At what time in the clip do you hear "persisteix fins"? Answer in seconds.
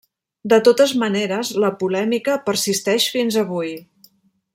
2.47-3.39